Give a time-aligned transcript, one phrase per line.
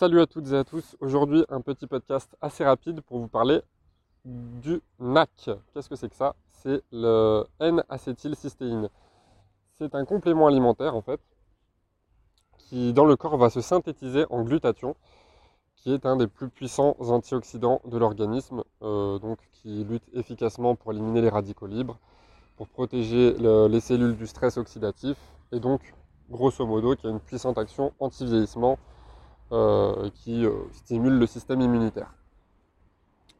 [0.00, 0.96] Salut à toutes et à tous.
[1.00, 3.60] Aujourd'hui, un petit podcast assez rapide pour vous parler
[4.24, 5.50] du NAC.
[5.74, 6.36] Qu'est-ce que c'est que ça?
[6.48, 8.88] C'est le N-acétylcystéine.
[9.76, 11.20] C'est un complément alimentaire en fait
[12.56, 14.96] qui dans le corps va se synthétiser en glutathion
[15.76, 20.92] qui est un des plus puissants antioxydants de l'organisme, euh, donc qui lutte efficacement pour
[20.92, 21.98] éliminer les radicaux libres,
[22.56, 25.18] pour protéger les cellules du stress oxydatif,
[25.52, 25.94] et donc,
[26.30, 28.78] grosso modo, qui a une puissante action anti-vieillissement
[29.50, 32.14] qui euh, stimule le système immunitaire.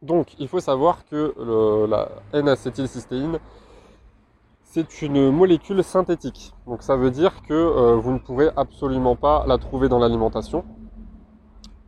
[0.02, 1.34] Donc, il faut savoir que
[1.88, 3.38] la N-acétylcystéine,
[4.62, 6.54] c'est une molécule synthétique.
[6.66, 10.64] Donc, ça veut dire que vous ne pourrez absolument pas la trouver dans l'alimentation.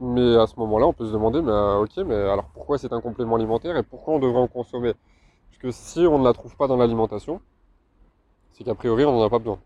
[0.04, 2.92] Mais à ce moment-là, on peut se demander, mais euh, ok, mais alors pourquoi c'est
[2.92, 4.94] un complément alimentaire et pourquoi on devrait en consommer?
[5.48, 7.40] Parce que si on ne la trouve pas dans l'alimentation,
[8.50, 9.60] c'est qu'a priori on n'en a pas besoin.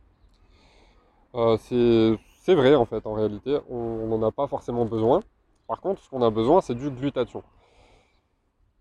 [1.36, 2.18] Euh, c'est
[2.54, 5.20] vrai en fait, en réalité, on n'en a pas forcément besoin.
[5.66, 7.42] Par contre, ce qu'on a besoin, c'est du glutathion.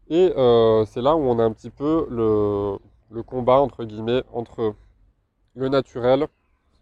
[0.10, 4.76] Et euh, c'est là où on a un petit peu le, combat, entre guillemets, entre
[5.56, 6.28] le naturel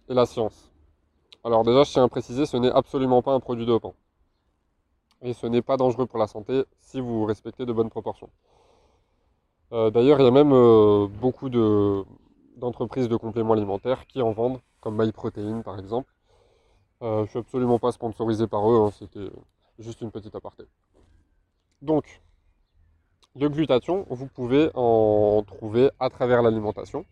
[0.09, 0.71] et la science.
[1.43, 3.93] Alors déjà, je tiens à préciser, ce n'est absolument pas un produit dopant
[5.23, 8.29] et ce n'est pas dangereux pour la santé si vous respectez de bonnes proportions.
[9.71, 14.59] Euh, d'ailleurs, il y a même euh, beaucoup d'entreprises de, compléments alimentaires qui en vendent,
[14.81, 16.12] comme MyProtein par exemple.
[17.03, 19.29] Euh, je suis absolument pas sponsorisé par eux, hein, c'était
[19.77, 20.63] juste une petite aparté.
[21.81, 22.21] Donc,
[23.35, 27.05] le glutathion, vous pouvez en trouver à travers l'alimentation.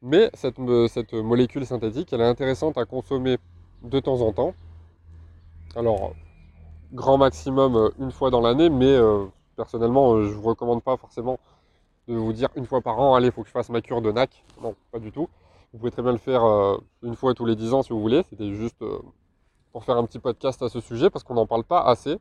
[0.00, 3.38] Mais cette, molécule synthétique, elle est intéressante à consommer
[3.84, 4.54] de temps en temps.
[5.76, 6.14] Alors,
[6.92, 10.96] grand maximum euh, une fois dans l'année, mais euh, personnellement, je ne vous recommande pas
[10.96, 11.38] forcément
[12.08, 14.02] de vous dire une fois par an, allez, il faut que je fasse ma cure
[14.02, 14.44] de NAC.
[14.60, 15.28] Non, pas du tout.
[15.72, 16.42] Vous pouvez très bien le faire
[17.02, 18.22] une fois tous les 10 ans si vous voulez.
[18.30, 18.82] C'était juste
[19.72, 22.18] pour faire un petit podcast à ce sujet parce qu'on n'en parle pas assez.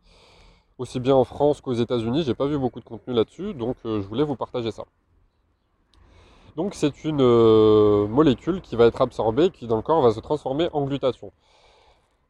[0.78, 4.08] Aussi bien en France qu'aux États-Unis, j'ai pas vu beaucoup de contenu là-dessus, donc je
[4.08, 4.84] voulais vous partager ça.
[6.56, 10.70] Donc c'est une molécule qui va être absorbée, qui dans le corps va se transformer
[10.72, 11.32] en glutathion.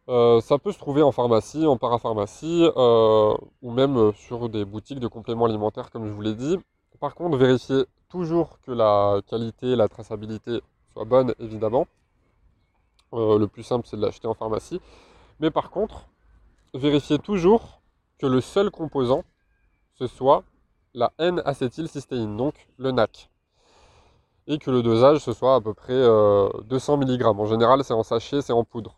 [0.09, 4.65] Euh, ça peut se trouver en pharmacie, en parapharmacie, euh, ou même euh, sur des
[4.65, 6.57] boutiques de compléments alimentaires, comme je vous l'ai dit.
[6.99, 10.61] Par contre, vérifiez toujours que la qualité, la traçabilité
[10.93, 11.87] soit bonne, évidemment.
[13.13, 14.81] le plus simple, c'est de l'acheter en pharmacie.
[15.39, 16.07] Mais par contre,
[16.73, 17.81] vérifiez toujours
[18.19, 19.23] que le seul composant,
[19.95, 20.43] ce soit
[20.93, 23.29] la N-acétylcystéine, donc le NAC.
[24.47, 25.93] Et que le dosage, ce soit à peu près
[26.65, 27.23] 200 mg.
[27.25, 28.97] En général, c'est en sachet, c'est en poudre.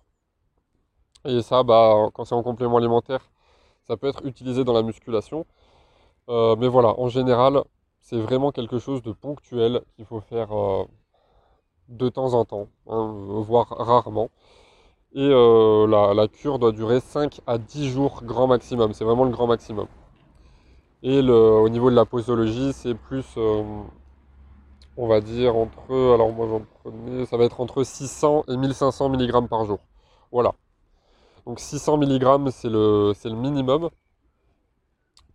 [1.26, 3.30] Et ça, bah, quand c'est en complément alimentaire,
[3.88, 5.46] ça peut être utilisé dans la musculation.
[6.30, 7.64] Euh, mais voilà, en général,
[8.02, 10.86] c'est vraiment quelque chose de ponctuel qu'il faut faire euh,
[11.90, 14.30] de temps en temps, hein, voire rarement.
[15.16, 18.94] Et euh, la, cure doit durer 5 à 10 jours grand maximum.
[18.94, 19.88] C'est vraiment le grand maximum.
[21.04, 26.62] Et au niveau de la posologie, c'est plus, on va dire, entre, alors moi j'en
[26.82, 29.80] prenais, ça va être entre 600 et 1500 mg par jour.
[30.32, 30.54] Voilà.
[31.46, 33.90] Donc 600 mg, c'est le, le, minimum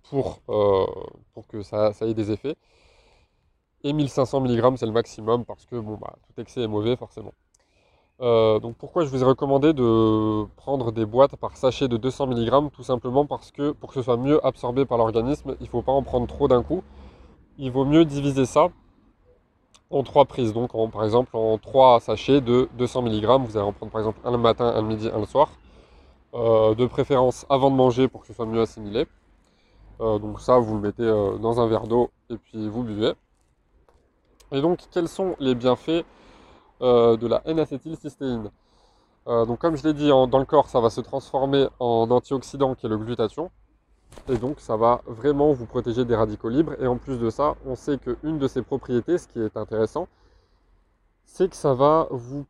[0.05, 0.87] pour, euh,
[1.35, 2.57] pour que ça, ait des effets.
[3.85, 7.33] Et 1500 mg, c'est le maximum parce que bon, bah, tout excès est mauvais forcément.
[8.21, 12.27] Euh, donc pourquoi je vous ai recommandé de prendre des boîtes par sachet de 200
[12.27, 15.69] mg Tout simplement parce que pour que ce soit mieux absorbé par l'organisme, il ne
[15.69, 16.83] faut pas en prendre trop d'un coup.
[17.59, 18.69] Il vaut mieux diviser ça
[19.91, 20.53] en trois prises.
[20.53, 24.19] Donc par exemple en trois sachets de 200 mg, vous allez en prendre par exemple
[24.25, 25.51] un le matin, un le midi, un le soir.
[26.35, 29.07] Euh, de préférence avant de manger pour que ce soit mieux assimilé.
[30.01, 31.07] Euh, donc ça, vous le mettez
[31.41, 33.15] dans un verre d'eau et puis vous buvez.
[34.53, 36.05] Et donc, quels sont les bienfaits
[36.81, 38.51] de la N-acétylcystéine?
[39.27, 42.87] Donc, comme je l'ai dit, dans le corps, ça va se transformer en antioxydant qui
[42.87, 43.51] est le glutathion.
[44.29, 46.73] Et donc, ça va vraiment vous protéger des radicaux libres.
[46.81, 50.09] Et en plus de ça, on sait qu'une de ses propriétés, ce qui est intéressant,
[51.25, 52.47] c'est que ça va vous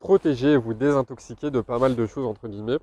[0.00, 2.78] protéger, vous désintoxiquer de pas mal de choses, entre guillemets.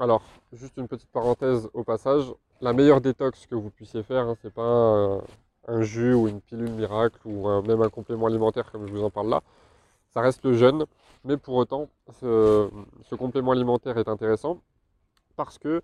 [0.00, 0.22] Alors,
[0.52, 2.24] juste une petite parenthèse au passage,
[2.60, 5.20] la meilleure détox que vous puissiez faire, hein, c'est pas
[5.68, 9.10] un, jus ou une pilule miracle ou même un complément alimentaire comme je vous en
[9.10, 9.42] parle là.
[10.10, 10.86] Ça reste le jeûne,
[11.24, 11.88] mais pour autant,
[12.20, 12.70] ce,
[13.16, 14.60] complément alimentaire est intéressant
[15.36, 15.82] parce que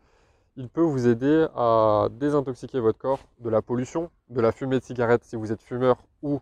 [0.56, 4.84] il peut vous aider à désintoxiquer votre corps de la pollution, de la fumée de
[4.84, 6.40] cigarette si vous êtes fumeur ou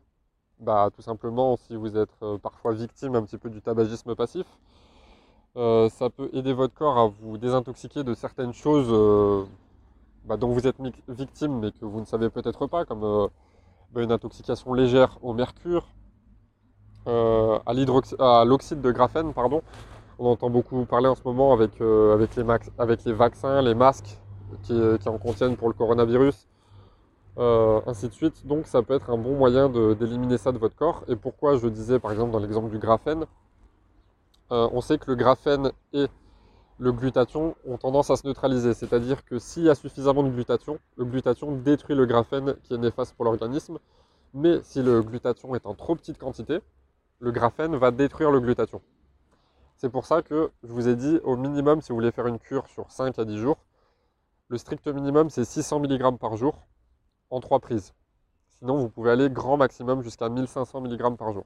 [0.58, 4.46] bah, tout simplement si vous êtes euh, parfois victime un petit peu du tabagisme passif.
[5.56, 9.44] Euh, ça peut aider votre corps à vous désintoxiquer de certaines choses euh,
[10.24, 10.76] bah, dont vous êtes
[11.08, 13.28] victime mais que vous ne savez peut-être pas, comme euh,
[13.92, 15.86] bah, une intoxication légère au mercure,
[17.06, 19.62] à l'oxyde de graphène, pardon,
[20.20, 24.18] On entend beaucoup parler en ce moment avec, euh, les, vaccins, les masques
[24.62, 26.46] qui, en contiennent pour le coronavirus,
[27.38, 28.46] euh, ainsi de suite.
[28.46, 31.02] Donc ça peut être un bon moyen d'éliminer ça de votre corps.
[31.08, 33.24] Et pourquoi je disais par exemple dans l'exemple du graphène,
[34.50, 36.06] on sait que le graphène et
[36.78, 38.74] le glutathion ont tendance à se neutraliser.
[38.74, 42.78] C'est-à-dire que s'il y a suffisamment de glutathion, le glutathion détruit le graphène qui est
[42.78, 43.78] néfaste pour l'organisme.
[44.34, 46.60] Mais si le glutathion est en trop petite quantité,
[47.20, 48.80] le graphène va détruire le glutathion.
[49.76, 52.38] C'est pour ça que je vous ai dit au minimum, si vous voulez faire une
[52.38, 53.58] cure sur 5 à 10 jours,
[54.48, 56.66] le strict minimum c'est 600 mg par jour
[57.30, 57.92] en 3 prises.
[58.58, 61.44] Sinon, vous pouvez aller grand maximum jusqu'à 1500 mg par jour.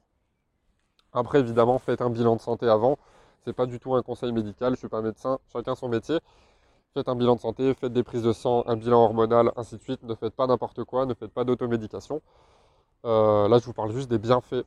[1.13, 2.99] Après, évidemment, faites un bilan de santé avant.
[3.47, 6.19] Ce n'est pas du tout un conseil médical, je suis pas médecin, chacun son métier.
[6.93, 9.81] Faites un bilan de santé, faites des prises de sang, un bilan hormonal, ainsi de
[9.81, 10.03] suite.
[10.03, 12.21] Ne faites pas n'importe quoi, ne faites pas d'automédication.
[13.05, 14.65] Euh, là, je vous parle juste des bienfaits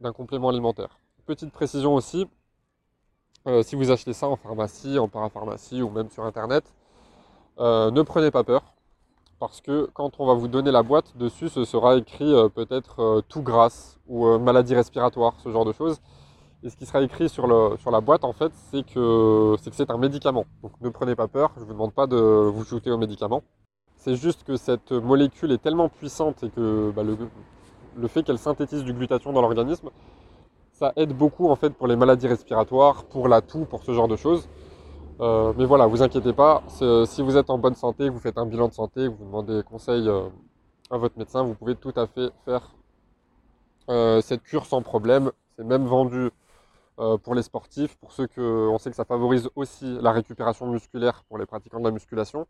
[0.00, 0.96] d'un complément alimentaire.
[1.26, 2.28] Petite précision aussi,
[3.48, 6.72] euh, si vous achetez ça en pharmacie, en parapharmacie ou même sur internet,
[7.58, 8.62] euh, ne prenez pas peur
[9.40, 13.42] parce que quand on va vous donner la boîte, dessus ce sera écrit peut-être tout
[13.42, 16.00] grasse ou maladie respiratoire, ce genre de choses.
[16.64, 20.46] Et ce qui sera écrit sur, la boîte, en fait, c'est que c'est un médicament.
[20.62, 23.42] Donc ne prenez pas peur, je ne vous demande pas de vous shooter au médicament.
[23.96, 28.82] C'est juste que cette molécule est tellement puissante et que bah, le, fait qu'elle synthétise
[28.82, 29.90] du glutathion dans l'organisme,
[30.72, 34.08] ça aide beaucoup en fait pour les maladies respiratoires, pour la toux, pour ce genre
[34.08, 34.48] de choses.
[35.20, 38.46] Euh, mais voilà, vous inquiétez pas, si vous êtes en bonne santé, vous faites un
[38.46, 40.22] bilan de santé, vous demandez conseil euh,
[40.90, 42.74] à votre médecin, vous pouvez tout à fait faire
[43.90, 45.30] euh, cette cure sans problème.
[45.56, 46.30] C'est même vendu
[46.96, 51.24] pour les sportifs, pour ceux que on sait que ça favorise aussi la récupération musculaire
[51.24, 52.46] pour les pratiquants de la musculation.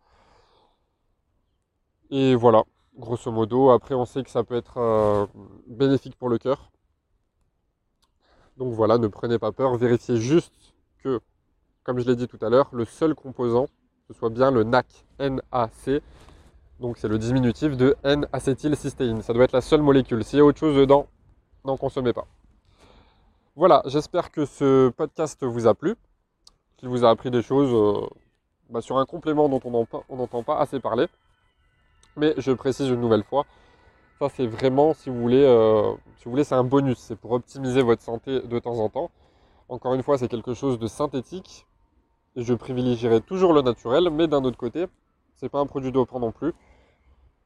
[2.10, 2.64] Et voilà,
[2.96, 3.70] grosso modo.
[3.70, 5.26] Après, on sait que ça peut être euh,
[5.66, 6.70] bénéfique pour le cœur.
[8.56, 9.76] Donc voilà, ne prenez pas peur.
[9.76, 11.20] Vérifiez juste que,
[11.82, 13.66] comme je l'ai dit tout à l'heure, le seul composant,
[14.06, 14.86] ce soit bien le NAC,
[15.18, 16.02] NAC.
[16.80, 19.22] Donc c'est le diminutif de N-acétylcystéine.
[19.22, 20.24] Ça doit être la seule molécule.
[20.24, 21.06] S'il y a autre chose dedans,
[21.64, 22.26] n'en consommez pas.
[23.56, 25.94] Voilà, j'espère que ce podcast vous a plu,
[26.76, 28.04] qu'il vous a appris des choses euh,
[28.68, 31.06] bah, sur un complément dont on n'entend pas assez parler.
[32.16, 33.44] Mais je précise une nouvelle fois,
[34.18, 37.82] ça c'est vraiment, si vous voulez, euh, si voulez, c'est un bonus, c'est pour optimiser
[37.82, 39.12] votre santé de temps en temps.
[39.68, 41.64] Encore une fois, c'est quelque chose de synthétique,
[42.34, 44.86] et je privilégierai toujours le naturel, mais d'un autre côté,
[45.36, 46.54] c'est pas un produit dopant non plus,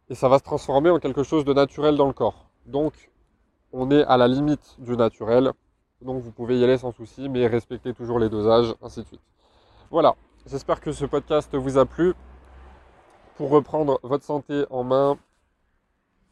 [0.09, 2.49] et ça va se transformer en quelque chose de naturel dans le corps.
[2.65, 3.11] Donc,
[3.73, 5.53] on est à la limite du naturel,
[6.01, 9.21] donc vous pouvez y aller sans souci, mais respectez toujours les dosages, ainsi de suite.
[9.91, 10.15] Voilà,
[10.47, 12.15] j'espère que ce podcast vous a plu.
[13.37, 15.17] Pour reprendre votre santé en main,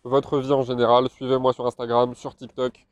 [0.03, 2.87] votre vie en général, suivez-moi sur Instagram, sur TikTok.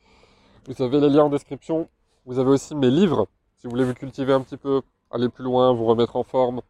[0.67, 1.89] Vous avez les liens en description.
[2.25, 3.27] Vous avez aussi mes livres.
[3.59, 6.61] Si vous voulez vous cultiver un petit peu, aller plus loin, vous remettre en forme,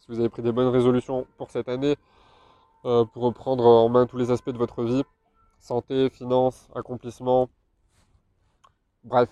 [0.00, 1.96] si vous avez pris des bonnes résolutions pour cette année,
[2.84, 5.04] euh, pour reprendre en main tous les aspects de votre vie,
[5.58, 7.48] santé, finances, accomplissement,
[9.04, 9.28] bref,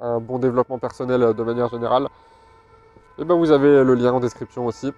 [0.00, 2.08] un bon développement personnel euh, de manière générale,
[3.18, 4.92] et ben vous avez le lien en description aussi.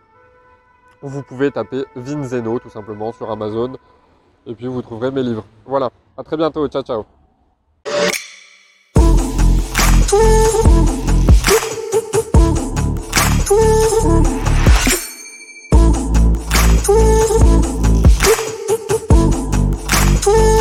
[1.03, 3.73] Vous pouvez taper Vinzeno tout simplement sur Amazon
[4.47, 5.45] et puis vous trouverez mes livres.
[5.67, 7.05] Voilà, à très bientôt, ciao ciao.